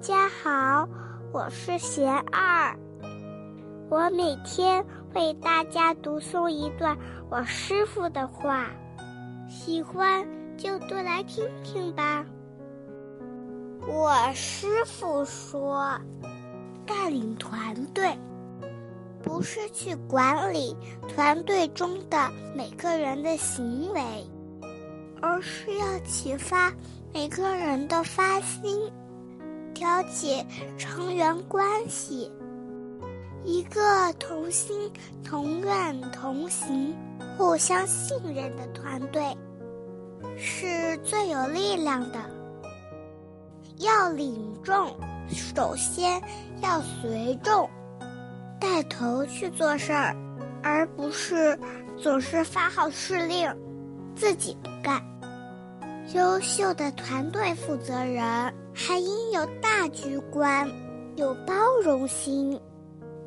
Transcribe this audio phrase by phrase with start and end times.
[0.00, 0.88] 家好，
[1.32, 2.78] 我是贤二。
[3.90, 6.96] 我每天为大家读诵一段
[7.28, 8.66] 我师傅的话，
[9.48, 10.24] 喜欢
[10.56, 12.24] 就多来听听吧。
[13.88, 15.98] 我师傅说，
[16.86, 18.16] 带领团队
[19.20, 20.76] 不是去管理
[21.08, 24.00] 团队中的每个人的行为，
[25.20, 26.72] 而是要启发
[27.12, 28.92] 每个人的发心，
[29.78, 30.44] 调解
[30.76, 32.28] 成员关系。
[33.44, 34.90] 一个同心、
[35.22, 36.92] 同愿、同行、
[37.36, 39.22] 互相信任的团队，
[40.36, 42.18] 是最有力量的。
[43.76, 44.96] 要领众，
[45.30, 46.20] 首先
[46.60, 47.70] 要随众，
[48.58, 50.12] 带头去做事儿，
[50.60, 51.56] 而不是
[51.96, 53.48] 总是发号施令，
[54.16, 55.00] 自己不干。
[56.14, 60.70] 优秀的团队负责人还应有大局观，
[61.16, 62.56] 有包容心。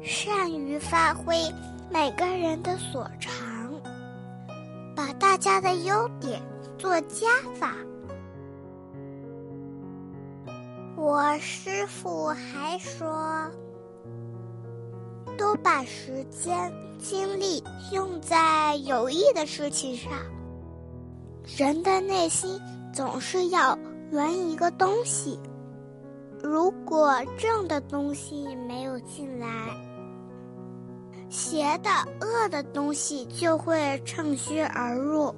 [0.00, 1.36] 善于发挥
[1.90, 3.34] 每个人的所长，
[4.94, 6.40] 把大家的优点
[6.78, 7.26] 做加
[7.58, 7.74] 法。
[10.96, 13.50] 我师傅还说，
[15.36, 20.12] 多把时间精力用在有益的事情上。
[21.56, 22.60] 人的内心
[22.92, 23.76] 总是要
[24.12, 25.40] 圆一个东西，
[26.42, 29.48] 如果正的东西没有进来。
[31.30, 31.88] 邪的、
[32.20, 35.34] 恶的东西就会趁虚而入。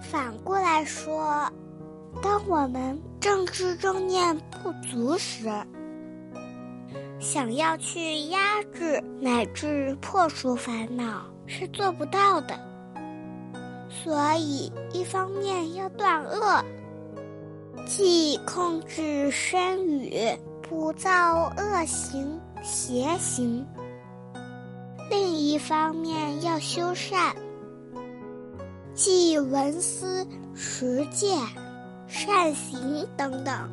[0.00, 1.50] 反过来说，
[2.22, 5.50] 当我们正知正念不足时，
[7.18, 12.56] 想要去压制乃至破除烦恼是做不到的。
[13.90, 16.64] 所以，一方面要断恶，
[17.86, 23.66] 即控制身语，不造恶行、邪行。
[25.10, 27.34] 另一方面要修善，
[28.94, 31.38] 即闻思、实践、
[32.06, 33.68] 善行等等，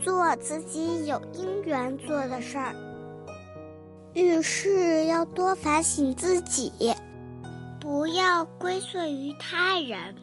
[0.00, 2.74] 做自己有因缘做的事儿。
[4.14, 6.94] 遇事要多反省自己，
[7.80, 10.14] 不要归罪于他人。